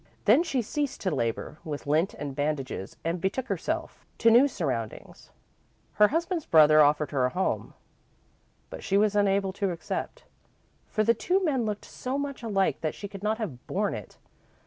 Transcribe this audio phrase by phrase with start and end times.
[0.25, 5.29] Then she ceased to labour with lint and bandages and betook herself to new surroundings.
[5.93, 7.75] Her husband's brother offered her a home,
[8.71, 10.23] but she was unable to accept,
[10.87, 14.17] for the two men looked so much alike that she could not have borne it.